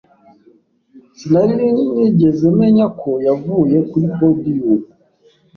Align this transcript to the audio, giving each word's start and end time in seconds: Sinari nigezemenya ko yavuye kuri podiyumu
Sinari 1.17 1.53
nigezemenya 1.95 2.85
ko 2.99 3.11
yavuye 3.27 3.77
kuri 3.89 4.07
podiyumu 4.17 4.85